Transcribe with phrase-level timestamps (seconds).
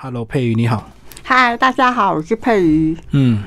[0.00, 0.90] Hello，佩瑜你好。
[1.22, 2.96] 嗨，大家好，我是佩瑜。
[3.12, 3.42] 嗯，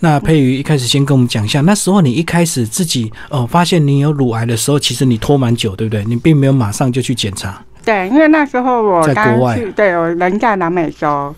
[0.00, 6.04] 那佩瑜一开始先跟我们讲一下，那时候你一开始自己哦发现你有乳癌的时候，其实你拖蛮久，对不对？
[6.04, 7.60] 你并没有马上就去检查。
[7.82, 11.34] 对，因为那时候我在刚国外去，对我人在南美洲，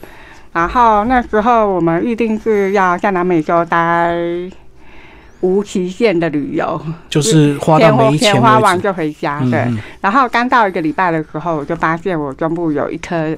[0.52, 4.12] 然后那时候我们预定是要在南美洲待
[5.40, 6.78] 无期限的旅游，
[7.08, 8.78] 就是花到没钱钱花完。
[8.78, 9.38] 就回家。
[9.42, 13.34] 对，嗯嗯然后刚到一个礼拜的时候，我就发现我中部有一颗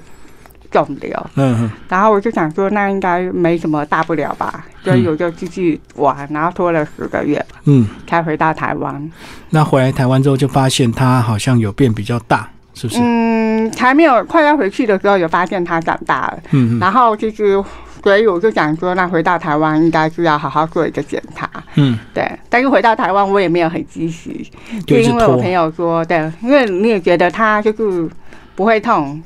[0.71, 9.11] 肿瘤，嗯嗯然后我就想说那应该没什么大不了吧，所以嗯我就继续玩，然后拖了十个月嗯，才回到台湾。
[9.51, 13.01] 那回来台湾之后就发现它好像有变比较大，是不是？
[13.03, 16.39] 嗯，还没有快要回去的时候，有发现它长大了。
[16.53, 17.63] 嗯嗯然后就是，
[18.03, 21.51] 所以我就想说，那回到台湾应该是要好好做一个检查。
[21.75, 24.51] 嗯，对，但是回到台湾我也没有很积极，
[24.87, 25.51] 就因为我朋。
[25.51, 28.09] 友说，对，因为你也觉得它就是
[28.55, 29.23] 不会痛，嗯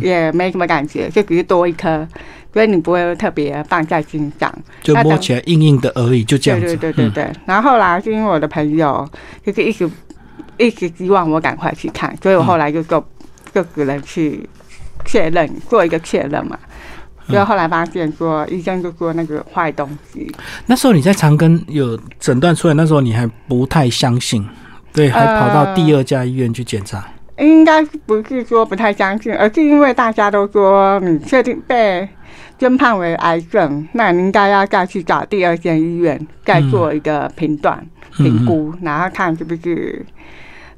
[0.00, 2.06] 也没什么感觉，就只是多一颗，
[2.52, 4.52] 所以你不会特别放在心上。
[4.82, 6.66] 就摸起来硬硬的而已，就这样子。
[6.66, 7.32] 对对对对对。
[7.44, 9.08] 然后后来是因为我的朋友
[9.44, 9.88] 就是一直
[10.56, 13.04] 一直希望我赶快去看，所以我后来就就
[13.52, 14.48] 就只能去
[15.04, 16.58] 确认做一个确认嘛。
[17.28, 20.32] 结果后来发现说，医生就说那个坏东西，
[20.66, 24.48] 那时候你在长庚有诊断出来，那时候你还不太相信，
[24.92, 27.04] 对，还跑到第二家医院去检查。
[27.38, 32.08] 应该不是说不太相信，而是因为大家都说你确定被
[32.58, 40.04] 宣判为癌症，那你应该要再去找第二间医院再做一个评断、评估，然后看是不是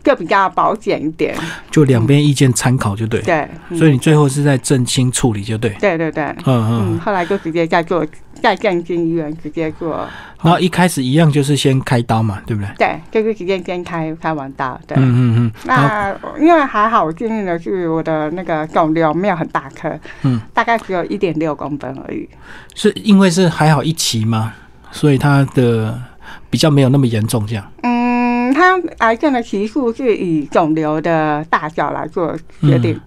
[0.09, 1.37] 就比较保险一点。
[1.71, 3.21] 就两边意见参考就对。
[3.21, 5.69] 对，嗯所以你最后是在正清处理就对。
[5.79, 7.01] 对对对，嗯嗯，嗯。
[7.01, 8.07] 后来就直接在做，
[8.41, 10.09] 在正经医院直接做，
[10.43, 12.71] 然后一开始一样就是先开刀嘛，对不对？
[12.79, 14.97] 对，就是直接先开开完刀，对。
[14.97, 15.53] 嗯嗯嗯。
[15.67, 22.27] 那因为还好，我幸运的是我的那个肿瘤没有很大颗，嗯，大概只有一点六公分而已。
[22.75, 24.55] 是因为是还好一期吗？
[24.91, 26.01] 所以它的
[26.49, 27.73] 比较没有那么严重，这样。
[27.83, 27.98] 嗯，
[28.59, 33.01] 它癌症的期数是以肿瘤的大小来做决定，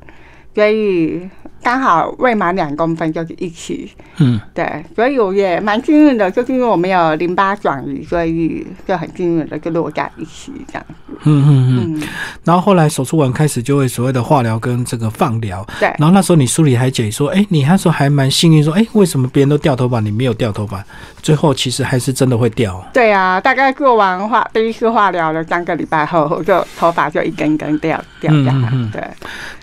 [0.56, 1.30] 所以
[1.64, 3.92] 刚好未满两公分就是一起。
[4.18, 10.86] 嗯，对，所以我也蛮幸运的，就是因为我没有淋巴转移，所以就很幸运的就落在一起这样。
[10.88, 11.96] 子嗯嗯。
[11.96, 12.08] 嗯，
[12.44, 15.66] 然后后来手术完开始就会所谓的化疗跟这个放疗。
[15.80, 15.88] 对。
[15.98, 20.84] 然后那时候你书里还解说，哎，你那时候还蛮幸运，说，哎，为什么别人都掉头发，你没有掉头发？
[21.22, 22.84] 最后其实还是真的会掉哦。
[22.94, 28.52] 对啊，大概做完化第一次化疗了三个礼拜后，我就头发就一根一根掉掉下来。
[28.52, 29.04] 嗯嗯嗯对，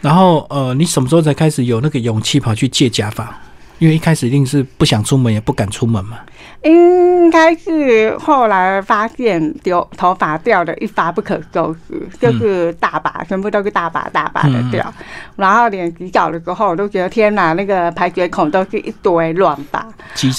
[0.00, 3.38] 然后呃，你什么时候才开始有那个勇气跑去借假发？
[3.78, 6.18] 因为一开始一定是不想出门，也不敢出门嘛。
[6.64, 14.92] 应该是后来发现丢头发掉的一发不可收拾，就是大把，全部都是大把大把的掉。
[15.36, 19.86] 然后连洗澡的时候，我都觉得天哪，那个排水孔都是一堆乱发。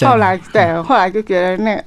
[0.05, 1.81] 后来对，后来就觉得那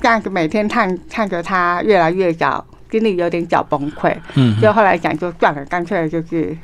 [0.00, 4.14] 这样子每天看看着它越来越小，心里有点小崩溃。
[4.34, 6.56] 嗯就后来想说算了，干脆就是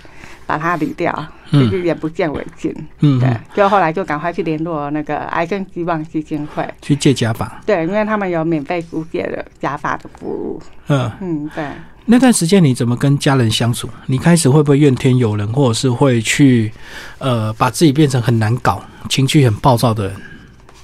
[0.47, 1.13] 把它理掉，
[1.51, 2.75] 就嗯是眼不见为净。
[3.01, 7.61] 嗯，对嗯，就后来就赶快去联络那个癌症希望基金会，去借假发。
[7.65, 10.63] 对，因为他们有免费租借的假发的服务。
[10.89, 11.65] 嗯，嗯，对。
[12.05, 13.89] 那段时间你怎么跟家人相处？
[14.07, 16.73] 你开始会不会怨天尤人，或者是会去
[17.19, 20.17] 呃把自己变成很难搞、情绪很暴躁的人？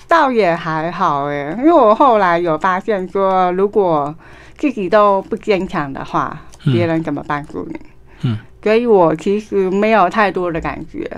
[0.06, 4.15] 倒也还好哎，因为我后来有发现说，如果
[4.58, 7.80] 自己都不坚强的话，嗯别人怎么帮助你？
[8.22, 11.08] 嗯，所以我其实没有太多的感觉。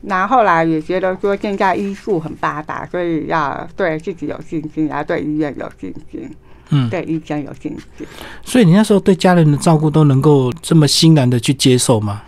[0.00, 6.28] 然后后来也觉得说，现在医术很发达，所以要对自己有信心，要对医院有信心，
[6.70, 8.06] 嗯，对医生有信心。
[8.42, 12.22] 所以你那时候对家人的照顾都能够这么欣然的去接受吗？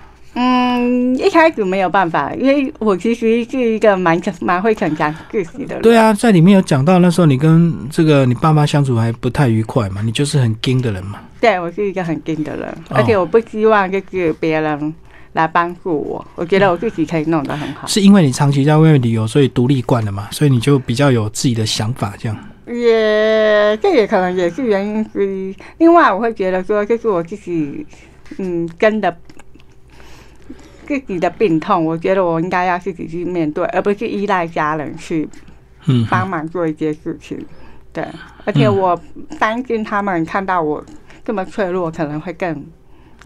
[1.25, 5.83] 嗯，一开始没有办法，因为我其实是一个蛮肯蛮会逞强自己的人。
[5.83, 11.21] 对啊，在里面有讲到那时候你跟这个你爸妈相处还不太愉快嘛，你就是很硬的人嘛。
[11.41, 14.95] 对我是一个很硬的人，哦而且我不希望就是别人
[15.33, 17.87] 来帮助我，我觉得我自己可以弄得很好。
[17.87, 22.39] 是因为你长期在外面旅游，所以独立惯了嘛，所以你就比较有自己的想法这样。
[22.67, 25.55] 也这也可能也是原因之一。
[25.77, 27.87] 另外，我会觉得说，这是我自己
[28.39, 29.15] 嗯跟的
[30.87, 35.29] 自己的病痛，我觉得我应该要自己去面对，而不是依赖家人去
[35.87, 37.45] 嗯，帮忙做一些事情。
[37.93, 38.07] 对，
[38.45, 39.01] 而且嗯我
[39.39, 40.85] 担心他们看到我
[41.25, 42.67] 这么脆弱，可能会更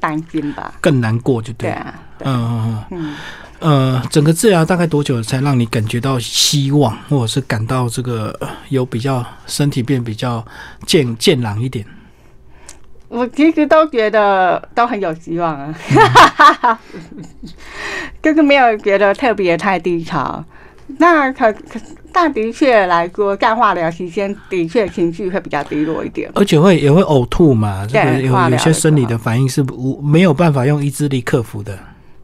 [0.00, 0.75] 担心吧。
[0.81, 1.70] 更难过就对。
[1.70, 1.94] 对啊，
[2.25, 3.16] 嗯嗯嗯。
[3.60, 10.44] 嗯，呃，整个治疗大概多久才让你感觉到希望，或者是感到这个呃有比较身体变比较
[10.87, 11.84] 健健朗一点？
[13.08, 16.81] 我其实都觉得都很有希望啊，
[18.22, 20.44] 就是没有觉得特别太低潮。
[20.99, 21.81] 那可可，
[22.12, 26.31] 但的确来说，干化疗期间的确情绪会比较低落一点。
[26.34, 31.78] 而且会也会呕吐嘛，这个有有些生理的反应是无没有办法用意志力克服的。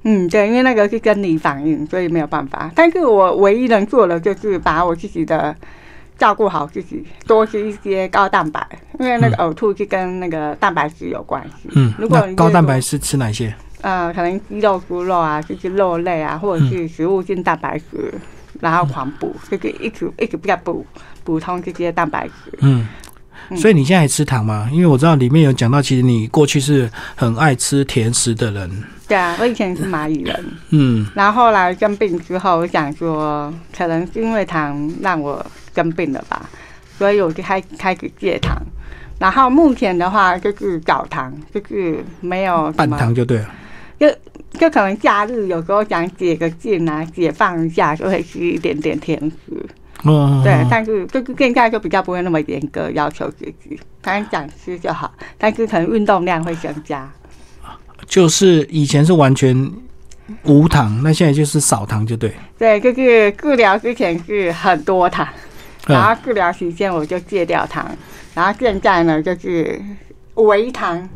[0.05, 2.71] 嗯，对，因为那个是生理反应，所以没有办法。
[2.75, 5.55] 但是我唯一能做的就是把我自己的
[6.19, 8.67] 照顾好自己，多吃一些高蛋白，
[8.99, 11.69] 因为那个呕吐是跟那个蛋白质有关系。
[11.73, 13.55] 嗯，如果你高蛋白是是吃哪些？
[13.81, 18.15] 呃，可能鸡肉、猪肉啊，就是肉类啊，或者是食物性蛋白质，
[18.61, 20.87] 然后狂补，就是一直一直不在补
[21.23, 22.59] 补充这些蛋白质。
[22.61, 22.87] 嗯。
[23.57, 24.71] 所以你现在还吃糖吗？
[24.73, 28.71] 因为我知道里面有讲到，其实你过去是很爱吃甜食的人。
[29.07, 35.45] 对啊，我以前是蚂蚁人，嗯然后后来生病之后，我想说，可能是因为糖让我
[35.75, 36.49] 生病了吧，
[36.99, 38.57] 所以我就开开始戒糖。
[39.19, 43.51] 然后目前的话就是少糖，就是没有什半，糖就对了。
[43.99, 44.11] 就
[44.59, 49.67] 就可能假日有时候想解个禁啊，解放一下，就会吃一点点甜食。
[50.03, 57.11] 嗯，对，但是就是现在就比较不会那么严格要求自己，反正想吃就好，但是可能运动量会增加。
[58.07, 59.73] 就是以前是完全
[60.43, 62.35] 无糖，那现在就是少糖就对。
[62.59, 65.27] 对，就是治疗之前是很多糖。
[65.87, 67.91] 然后治疗期间我就戒掉糖，
[68.35, 69.81] 然后现在呢就是
[70.35, 71.09] 微糖，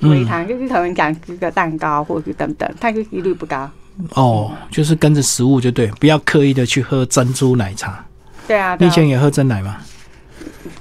[0.00, 3.70] 微，糖就是可能想吃个蛋糕或是等等，但是几率不高。
[4.14, 8.04] 哦，就是跟着食物就对，不要刻意的去喝珍珠奶茶。
[8.46, 9.76] 对啊，你以前也喝真奶吗？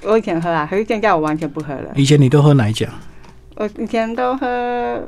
[0.04, 1.92] 我以前喝啊，可是现在我完全不喝了。
[1.96, 2.88] 以前你都喝哪一家？
[3.56, 5.02] 我以前都喝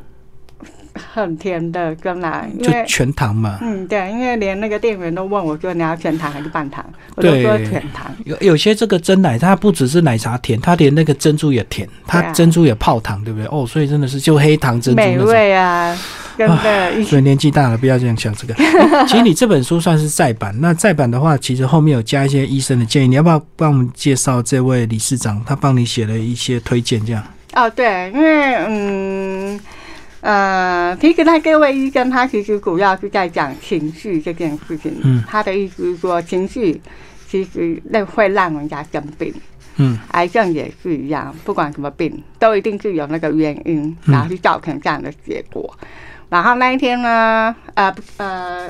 [1.14, 3.58] 很甜的跟奶，因就为全糖嘛。
[3.62, 6.86] 嗯对，因为连那个店员都问我说你要全糖还是半糖，
[7.16, 8.12] 我都对说全糖。
[8.26, 13.48] 有有些这个真奶，它不只是奶茶甜，它连那个珍珠也甜，它珍珠也泡糖，对不对？
[13.52, 15.18] 哦，所以真的是就黑糖珍珠美。
[15.20, 15.98] 味啊，
[16.38, 18.54] 真的，一所以年纪大了，不要这样想这个。
[19.08, 27.24] 其实你这本书算是再版，那再版的话，其实后面有加一些医生的建议，你要不要帮我们介绍这位理事长，他帮你写了一些推荐，这样？
[27.54, 29.60] 哦，对，因为嗯
[30.22, 34.94] 呃，其实他各位医生，他其实主要是在讲情绪这件事情。
[35.04, 36.82] 嗯他的意思是说，情绪
[37.28, 39.34] 其实那会让人家生病，
[39.78, 45.74] 嗯癌症也是一样，不管什么病，都一定是有那个原因，嗯然后去造成这样的结果。
[46.30, 48.70] 然后那一天呢，呃呃。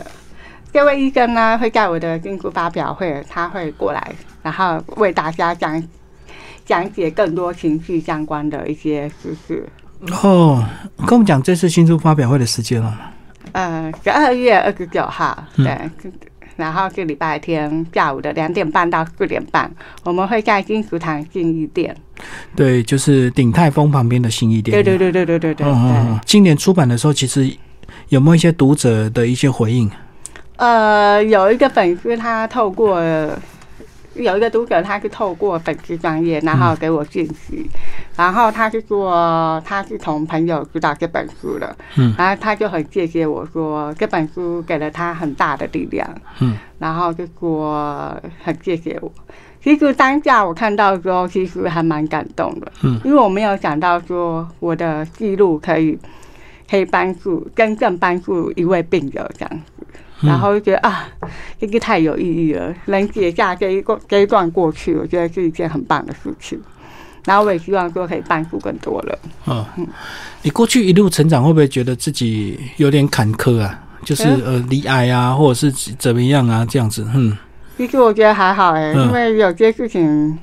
[0.71, 4.13] 这位医生呢会在我的新书发表会，他会过来，
[4.43, 5.83] 然后为大家讲
[6.63, 9.67] 讲解更多情绪相关的一些知识。
[10.23, 10.63] 哦，
[10.99, 12.93] 跟我们讲这次新书发表会的时间哦。
[13.51, 16.11] 呃，十二月二十九号，嗯对，
[16.55, 19.69] 然后是礼拜天下午的两点半到四点半，
[20.03, 21.95] 我们会在金石堂信义店。
[22.55, 24.71] 对，就是鼎泰丰旁边的新义店。
[24.73, 25.67] 对对对对对对对。
[26.25, 27.51] 今年出版的时候，其实
[28.07, 29.89] 有没有一些读者的一些回应？
[30.55, 33.01] 呃，有一个粉丝他透过。
[34.23, 37.69] 有一个读者，他是透过粉丝专业，然后给我讯息，
[38.15, 42.13] 然后他是说他是从朋友知道这本书的，嗯。
[42.17, 46.57] 然后他就很谢谢我说这本书给了他很大的力量，嗯。
[46.77, 49.11] 然后就说很谢谢我。
[49.61, 55.99] 其实当下我看到的时候，其实还蛮感动的，嗯，因为我没有想到说我的记录可以
[56.69, 61.07] 可以帮助真正帮助一位病友这样子，嗯然后就觉得啊，
[61.59, 66.59] 这个太有意义了，能写下这一个这一段过去，我觉得是一件很棒的事情。
[67.25, 69.17] 然后我也希望说可以帮助更多人。
[69.45, 69.65] 哦，
[70.41, 73.79] 你过去一路成长，会不会觉得自己有点坎坷啊？
[74.05, 77.37] 就是嗯呃，离癌啊，或者是怎么样啊，这样子，嗯
[77.77, 80.37] 其实我觉得还好哎、嗯因为有些事情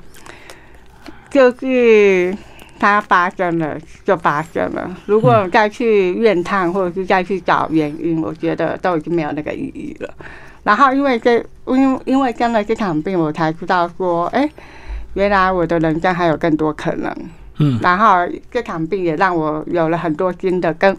[1.29, 2.35] 就是
[2.79, 10.13] 它发生了就发生了，如果再去怨叹或者是再去找原因，我觉得都已经没有那个意义了。
[10.63, 14.49] 然后因为这因为因为生了这场病，我才知道说，哎、
[15.13, 17.15] 原来我的人生还有更多可能。
[17.59, 20.95] 嗯然后这场病也让我有了很多新的更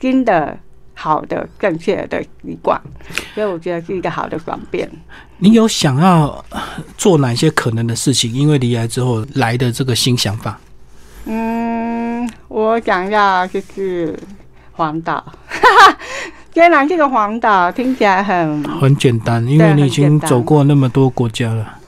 [0.00, 0.56] 新的
[0.94, 2.80] 好的正确的习惯，
[3.34, 4.90] 所以我觉得是一个好的转变。
[5.38, 6.60] 你有想要呃
[6.96, 8.32] 做哪些可能的事情？
[8.32, 10.58] 因为离癌之后来的这个新想法，
[11.26, 14.18] 嗯，我想要就是
[14.72, 15.24] 环岛。
[16.52, 21.78] 虽然这个环岛听起来很很简单，因为你已经走过那么多国家了。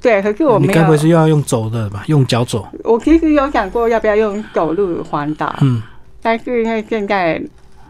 [0.00, 0.96] 对，可是我没有你该不会。
[0.96, 2.04] 是要用走的吧？
[2.06, 2.68] 用脚走？
[2.84, 5.82] 我其实有想过要不要用走路环岛，嗯，
[6.22, 7.42] 但是因为现在，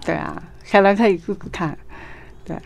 [0.04, 1.76] 对啊，可能可以试试看。
[2.46, 2.56] 对，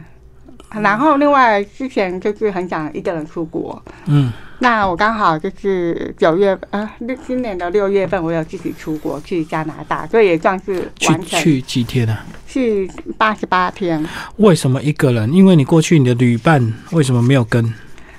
[0.71, 12.25] 然后另外之前就是很想一个人出国，嗯那我刚好就是九月啊，六今年的六月份，我有自己出国去加拿大，所以也算是去完成去几天啊？
[12.47, 14.05] 去八十八天。
[14.37, 15.33] 为什么一个人？
[15.33, 17.73] 因为你过去你的旅伴为什么没有跟？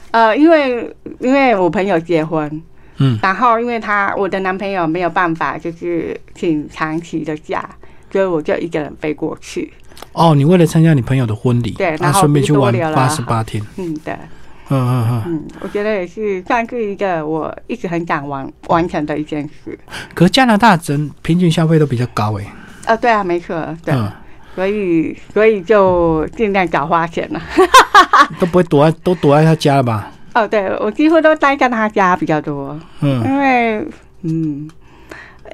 [0.10, 2.62] 呃，因为因为我朋友结婚，
[2.98, 7.69] 嗯，然后因为他我的男朋友没有办法就是请长期的假，
[8.12, 9.71] 所以我就一个人飞过去。
[10.13, 13.63] 哦，你为了参加你朋友的婚礼，对然然后顺便去玩八十八天。
[13.77, 14.17] 嗯，对，
[14.72, 15.24] 嗯嗯嗯。
[15.28, 19.78] 嗯，我觉得也是算是一个我一直很想完完成的一件事。
[20.13, 22.46] 可是加拿大整平均消费都比较高诶。
[22.86, 23.54] 呃，对啊，没错，
[23.86, 24.12] 对，嗯，
[24.56, 27.42] 所以所以就尽量少花钱了。
[28.40, 30.12] 都不会躲在都躲在他家了吧？
[30.34, 33.88] 哦，对我几乎都待在他家比较多，嗯，因为
[34.22, 34.70] 嗯，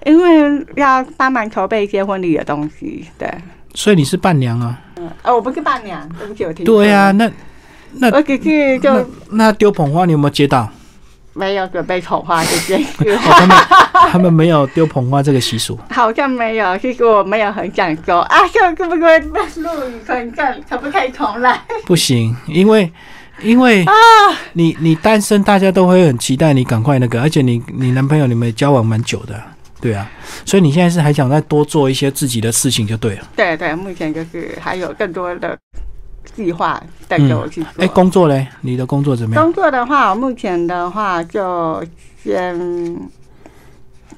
[0.05, 3.27] 因为要帮忙筹备一些婚礼的东西，对。
[3.73, 4.79] 所以你是伴娘啊？
[4.97, 7.29] 嗯，哦，我不是伴娘，对不起，我听错对呀、那
[7.93, 8.09] 那
[8.79, 10.69] 就那丢捧花你有没有接到？
[11.33, 13.57] 没有准备捧花这件事，哦，他们
[14.11, 15.77] 他们没有丢捧花这个习俗。
[15.93, 16.75] 好像没有。
[16.79, 20.63] 其实我没有很想说啊，这可不可以被录影存证？
[20.67, 21.61] 可不可以重来？
[21.85, 22.91] 不行，因为
[23.43, 23.93] 因为啊
[24.53, 29.45] 你你单身，大家都会很期待你赶快那个，而且你你男朋友你们也交往蛮久的啊，
[29.79, 30.09] 对啊，
[30.43, 33.21] 所以你现在是还想再多做一些自己的事情就对了。
[33.35, 35.55] 对对，目前就是还有更多的
[36.35, 37.83] 计划带着我去做。
[37.83, 39.43] 哎、工作嘞，你的工作怎么样？
[39.43, 41.83] 工作的话，我目前的话就
[42.23, 42.55] 先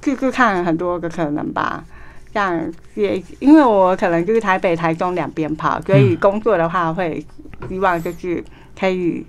[0.04, 1.84] 试试看很多个可能吧。
[2.32, 2.62] 像
[2.94, 7.26] 也因为我可能就是台北、台中两边跑，所以嗯工作的话会
[7.68, 8.44] 希望就是
[8.80, 9.26] 可以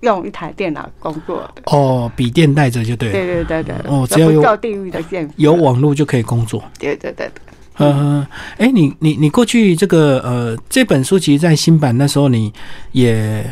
[0.00, 1.62] 用一台电脑工作的。
[1.66, 5.34] 哦，笔电带着就对了，对对对对，哦只要有地域的限制。
[5.36, 6.64] 有网络就可以工作。
[6.78, 8.26] 对对对对，嗯，
[8.58, 12.52] 哎、你你你过去这个呃这本书，其实在新版那时候你
[12.92, 13.44] 也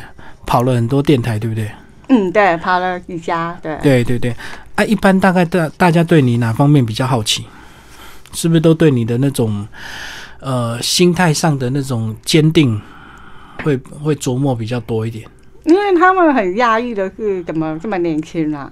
[0.47, 1.71] 跑了很多电台，对不对？
[2.09, 3.77] 嗯，对，跑了几家，对。
[3.83, 4.35] 对对对，
[4.75, 7.45] 啊，一般大概大大家对你哪方面比较好奇？
[8.33, 9.67] 是不是都对你的那种
[10.41, 12.81] 呃心态上的那种坚定
[13.65, 15.27] 会会琢磨比较多一点？
[15.65, 18.71] 因为他们很压抑的是怎么这么年轻啊？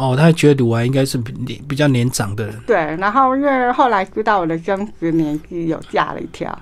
[0.00, 1.32] 哦，他觉得鲁哀应该是比
[1.68, 6.58] 比较年长的人，对，然后因为后来知道我的真实年纪有吓了一跳，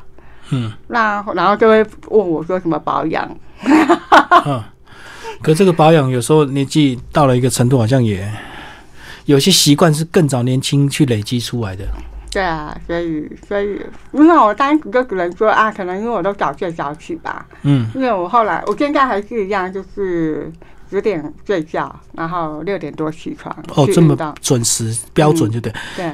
[0.50, 0.73] 嗯。
[0.88, 3.28] 那然后就会问我说什么保养，
[4.47, 4.62] 嗯。
[5.40, 8.28] 可这个保养有时候年纪到了一个程度，好像也
[9.26, 11.85] 有些习惯是更早年轻去累积出来的。
[12.30, 13.80] 对啊，所以所以
[14.12, 20.52] 因为我当时就只能说啊，可能因为我都早睡早起吧，嗯，因为我后来我现在还是一样，就是
[20.90, 25.73] 十点睡觉，然后六点多起床哦，这么准时标准就对。
[25.97, 26.12] 对。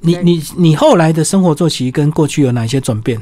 [0.00, 3.20] 你你你后来的生活作息跟过去有哪些转变？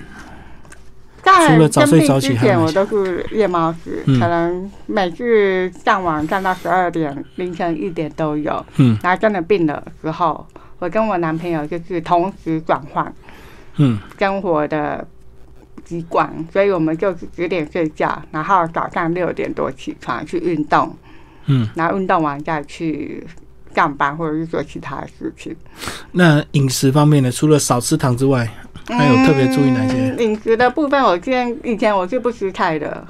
[1.23, 8.67] 在除了早睡早起还我都是夜猫子，嗯可能每次上网干到十二点、凌晨一点都有。
[8.77, 10.47] 嗯然后真的病的时候，
[10.79, 13.11] 我跟我男朋友就是同时转换
[13.77, 15.07] 嗯生活的
[15.85, 20.97] 习惯，所以我们就是十点睡觉，然后早上六点多起床去运动，
[21.47, 21.69] 嗯。
[21.75, 23.27] 然后运动完再去
[23.75, 25.55] 上班或者是做其他的事情。
[26.13, 27.31] 那饮食方面呢？
[27.31, 28.49] 除了少吃糖之外，
[28.87, 29.95] 还有特别注意哪些？
[29.95, 33.05] 嗯饮食的部分，我之前以前我是不吃菜的，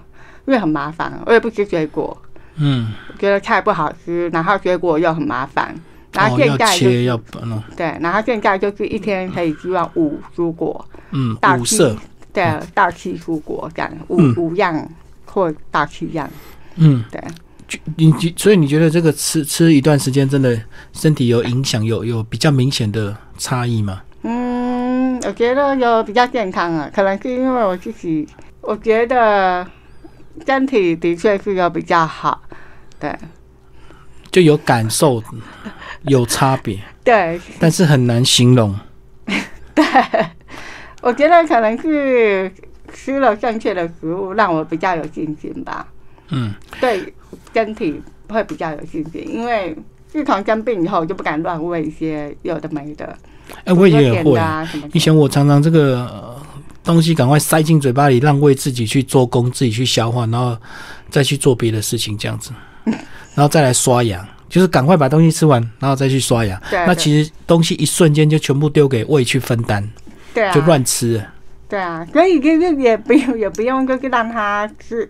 [0.47, 2.17] 因为很麻烦，我也不吃水果。
[2.57, 5.75] 嗯，觉得菜不好吃，然后水果又很麻烦，
[6.13, 11.95] 然后现在就、切要嗯对，然后现在就是一天可以希望五蔬果，嗯大五色
[12.35, 14.35] 对，到七蔬果这样，五、嗯。
[14.37, 14.87] 五样
[15.25, 16.29] 或大七样，
[16.77, 17.21] 嗯，对，
[17.67, 20.61] 就你所以你觉得这个吃吃一段时间真的
[20.93, 24.03] 身体有影响，有有比较明显的差异吗？
[24.23, 28.29] 嗯，我觉得有比较健康啊，可能是因为我自己，
[28.61, 29.67] 我觉得
[30.47, 32.43] 身体的确是有比较好，
[32.99, 33.15] 对。
[34.31, 35.23] 就有感受
[36.03, 37.41] 有差别， 对。
[37.61, 38.77] 但是很难形容。
[39.75, 39.85] 对，
[41.05, 42.51] 我觉得可能是
[42.93, 45.87] 吃了正确的食物，让我比较有信心吧。
[46.31, 47.13] 嗯，对
[47.53, 49.77] 身体会比较有信心，因为
[50.09, 53.15] 自从生病以后，我就不敢乱喂一些有的没的，
[53.65, 54.39] 哎、我也会。
[54.39, 54.67] 啊。
[54.95, 56.35] 以前我常常这个、呃
[56.83, 60.55] 东西赶快塞进嘴巴里，让胃自己去做工，自己去消化，然后
[61.09, 62.51] 再去做别的事情，这样子，
[63.35, 66.61] 然后再来刷牙，就是赶快把东西吃完，然后再去刷牙。
[66.71, 69.83] 对，对那其实东西一瞬间就全部丢给胃去分担，
[70.35, 71.33] 对啊，就乱吃了。
[71.69, 75.09] 对啊，所以就是也不用也不用就是让他吃，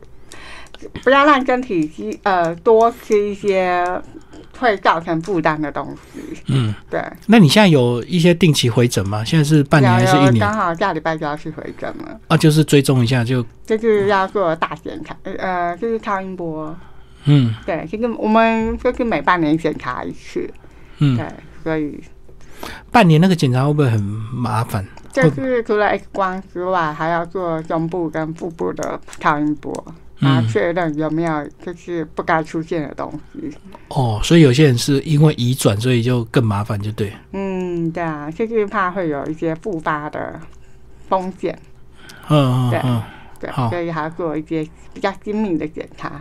[1.03, 3.85] 不要让身体吸呃多吃一些
[4.59, 6.21] 会造成负担的东西。
[6.47, 9.25] 嗯，对，那你现在有一些定期回诊吗？
[9.25, 12.37] 现在是半年还是一年刚好下礼拜就要去回诊了，啊？
[12.37, 16.75] 就是追踪一下就，就是要做大检查，呃，就是超音波。
[17.25, 20.49] 嗯对，这个我们就是每半年检查一次，
[20.99, 21.27] 嗯，对，
[21.63, 21.99] 所以
[22.91, 24.87] 半年那个检查会不会很麻烦？
[25.15, 29.73] 就是除了 X 光之外，还要做胸部跟腹部的超音波，
[30.19, 33.57] 然后嗯确认有没有就是不该出现的东西。
[33.89, 37.13] 哦，所以有些人是因为移转，所以就更麻烦，就对。
[37.31, 40.41] 嗯，对啊，就是怕会有一些复发的
[41.09, 41.57] 风险，
[42.29, 43.03] 对嗯嗯嗯，
[43.39, 46.19] 对好，所以还要做一些比较精密的检查。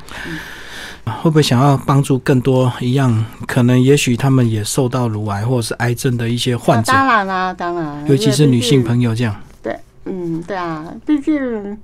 [1.05, 9.11] 会不会想要帮助更多一样，可能也许他们也受到乳癌或者是癌症的一些患啊、者，当然啦、当然，尤其是女性朋友。
[9.11, 9.35] 友这样。
[9.61, 11.77] 对嗯，对啊，毕竟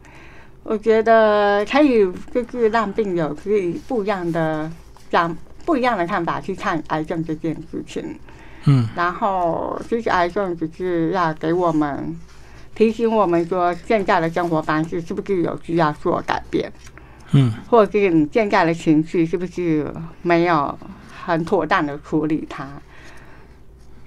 [0.63, 4.71] 我觉得可以就是让病友可以不一样的
[5.09, 5.35] 讲
[5.65, 8.17] 不一样的看法去看癌症这件事情。
[8.65, 12.17] 嗯然后，其实癌症只是要给我们
[12.75, 16.71] 提醒我们说，现在的生活方式是不是有需要做改变，
[17.31, 19.86] 嗯或者是你现在的情绪是不是
[20.21, 20.77] 没有
[21.25, 22.67] 很妥当的处理它。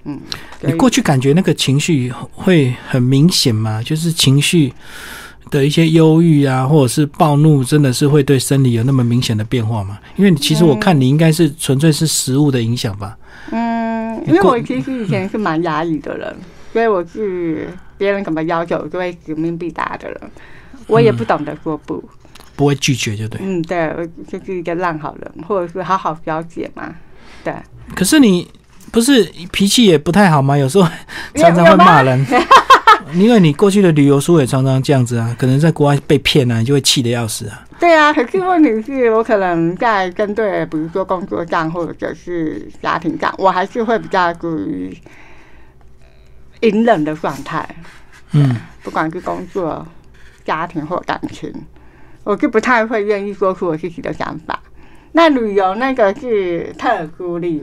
[0.05, 0.21] 嗯，
[0.63, 3.81] 你过去感觉那个情绪会很明显吗？
[3.81, 4.73] 就是情绪
[5.49, 9.99] 的一些忧郁啊，或者是暴怒，真的是会对生理有那么明显的变化吗？
[10.17, 13.17] 因为你其实我看你应该是纯粹是食物的影响吧。
[13.53, 16.35] 嗯，因为我其实以前是蛮压抑的人，
[16.73, 20.21] 所以我是别人怎么要求，我就会使命必达的人。
[20.89, 22.03] 我也不懂得说不，
[22.63, 23.41] 不会拒绝，就对。
[23.43, 26.95] 嗯，对，我就是一个烂好人，或者是好好表姐嘛。
[27.43, 27.53] 对，
[27.93, 28.49] 可是你
[28.93, 30.57] 不是脾气也不太好吗？
[30.57, 30.89] 有时候
[31.35, 32.25] 常常会骂人，
[33.15, 37.67] 因为你过去的旅游书也常常这样子啊，可能在国外被骗啊，你就会气得要死啊。
[37.81, 38.13] 对啊。
[38.13, 44.97] 可是问题是我可能在针对，比如说工作上或者是家庭上，我还是会比较属于
[46.61, 47.69] 隐忍的状态。
[48.31, 49.87] 嗯不管是工作、
[50.45, 51.53] 家庭或感情，
[52.25, 54.59] 我就不太会愿意说出我自己的想法。
[55.13, 57.63] 那旅游那个是特孤立，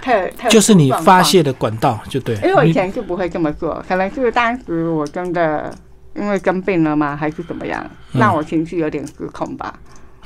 [0.00, 2.36] 特特就是你发泄的管道，就对。
[2.36, 5.74] 因为我以前就不会这么做，可能是当时我真的
[6.14, 9.74] 因为生病了吗，还是怎么样，嗯让我情绪有点失控吧。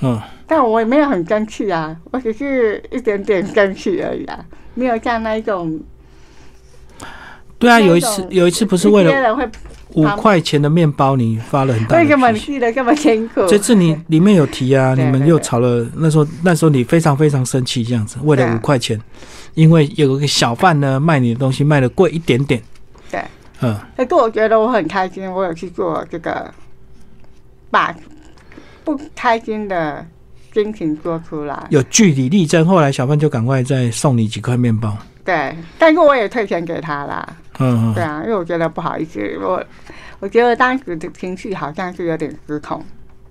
[0.03, 5.81] 嗯，但我也没有很生气啊，我只是一点点生气而已啊，没有像那一种。
[7.59, 9.49] 对啊，有一次有一次不是为了有些人会
[9.95, 12.61] 五块钱的面包，你发了很大的脾气。
[13.49, 15.87] 这次你里面有提啊，你们又吵了。
[15.97, 19.01] 那时候那时候你非常非常生气，这样子，为了五块钱，
[19.55, 22.63] 因为有个小贩呢卖你的东西卖的贵一点点。
[23.11, 23.23] 对，
[23.61, 26.53] 嗯，可是我觉得我很开心，我有去做这个，
[27.71, 27.95] 把
[28.85, 30.07] 不开心的
[30.53, 31.67] 心情做出来。
[31.71, 34.97] 有据理力争，后来小贩就赶快再送你几块面包。
[35.25, 37.37] 对，但是我也退钱给他啦。
[37.59, 39.65] 嗯嗯，对啊，因为我觉得不好意思，我
[40.21, 42.85] 我觉得当时的情绪好像是有点失控。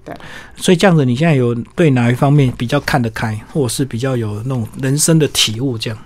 [0.03, 0.15] 对
[0.55, 5.77] 所以这样子，你现在有对哪一方面比较看得开，或者是比较有那种人生的体悟？
[5.77, 5.99] 这样，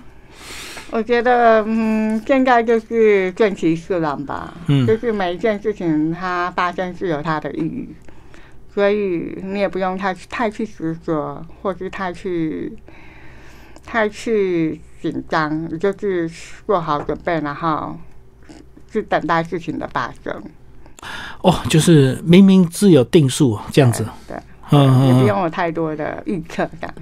[0.90, 4.52] 我觉得，嗯，现在就是顺其自然吧。
[4.66, 7.88] 嗯就是每一件事情它发生是有它的意义，
[8.74, 12.76] 所以你也不用太太去执着，或是太去
[13.86, 16.28] 太去紧张，你就是
[16.66, 17.96] 做好准备，然后
[18.92, 20.42] 去等待事情的发生。
[21.40, 24.06] 哦，就是明明自有定数这样子。
[24.28, 24.36] 对，
[24.70, 25.06] 嗯。
[25.08, 26.94] 也不用有太多的预测感。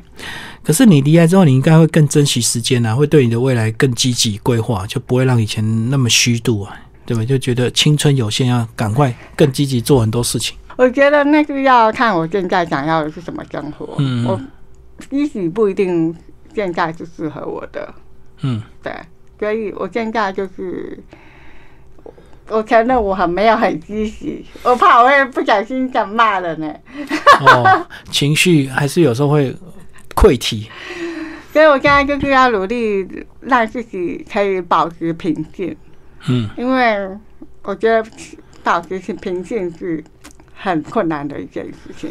[0.62, 6.74] 可是你离开之后，你应该会更珍惜时间啊，会对你的未来更积极规划，就不会让以前那么虚度啊，
[7.04, 7.24] 对吧？
[7.24, 10.56] 就觉得青春有限，要赶快更积极做很多事情。
[10.76, 13.96] 我觉得那是要看我现在想要的是什么生活。
[13.98, 14.40] 嗯我
[15.10, 16.14] 也许不一定
[16.54, 17.92] 现在是适合我的。
[18.42, 18.94] 嗯，对，
[19.38, 20.98] 所以我现在就是，
[22.50, 26.74] 我我承认我很没有很积极，我怕我会不小心想骂人呢，
[27.46, 29.54] 哦，情绪还是有时候会
[30.14, 30.68] 溃体。
[31.52, 33.06] 所以我现在就是要努力
[33.40, 35.76] 让自己可以保持平静，
[36.28, 37.08] 嗯，因为
[37.62, 38.08] 我觉得
[38.62, 40.02] 保持平静是
[40.54, 42.10] 很困难的一件事情。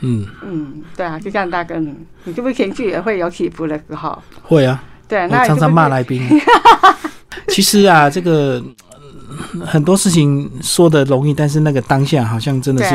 [0.00, 4.22] 嗯，嗯，对啊，就像大哥你，你是不是情绪也会有起伏的时候？
[4.42, 6.22] 会啊，对，我那常常骂来宾。
[7.48, 8.87] 其实啊，这个呃
[9.66, 12.94] 很多事情说的容易，但是那个当下好像真的是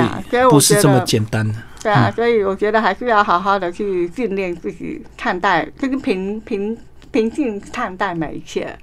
[0.50, 1.46] 不是这么简单。
[1.82, 6.78] 对啊，嗯所以我觉得还是要好好的去训练自己看待，就是平平
[7.12, 8.78] 平静看待每一切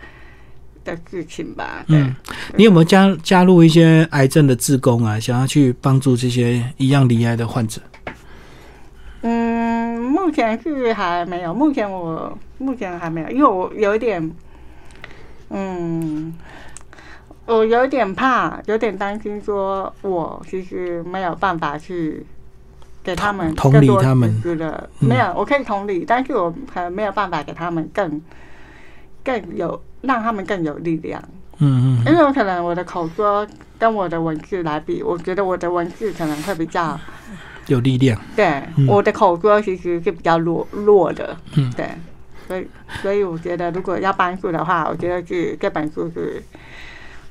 [0.85, 1.85] 的事情吧。
[1.89, 2.15] 嗯，
[2.57, 5.19] 你有没有加加入一些癌症的志工啊？
[5.19, 7.81] 想要去帮助这些一样罹癌的患者？
[9.23, 14.31] 嗯，目前是还没有，目前我目前还没有，因为我有一点，
[15.51, 16.33] 嗯，
[17.47, 22.25] 我有点怕，有点担心，说我其实没有办法去
[23.03, 24.31] 给他们同理他们。
[24.41, 25.09] 知识的，嗯。
[25.09, 28.21] 没有，我可以同理，但是我可能没有办法给他们更
[29.25, 31.21] 更有让他们更有力量，
[31.59, 33.47] 嗯嗯因为我可能我的口说
[33.79, 36.99] 跟我的文字来比，我觉得我的文字可能会比较
[37.67, 38.21] 有力量。
[38.37, 38.87] 对，嗯。
[38.87, 41.73] 我的口说其实是比较弱弱的，嗯。
[41.77, 41.89] 对，
[42.47, 42.69] 所以
[43.03, 46.43] 所以我觉得如果要帮助的话，我觉得是这本书是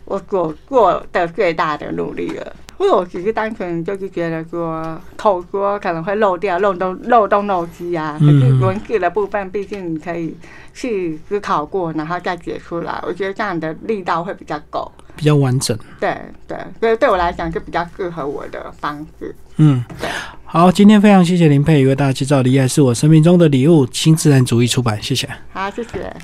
[0.10, 2.54] 我所做的最大的努力了。
[2.80, 10.34] 因为我只是单纯就是觉得说口说可能会漏掉漏洞漏洞漏机啊，可是嗯文字的部分毕竟你可以
[10.74, 14.90] 去思考过，然后再写出来，我觉得这样的力道会比较够。
[15.18, 15.78] 比较完整。
[16.00, 16.18] 对
[16.48, 19.36] 对，所以对我来讲是比较适合我的方式。
[19.58, 20.10] 嗯对，
[20.46, 25.28] 好，今天非常谢谢林佩宇为大家介绍《离爱是我生命中的礼物》，新自然主义出版，谢谢。
[25.52, 26.16] 好，谢谢。